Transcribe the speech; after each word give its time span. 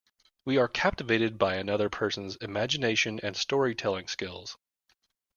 We 0.45 0.57
are 0.57 0.67
captivated 0.67 1.37
by 1.37 1.57
another 1.57 1.87
persons 1.87 2.35
imagination 2.37 3.19
and 3.21 3.37
storytelling 3.37 4.07
skills. 4.07 4.57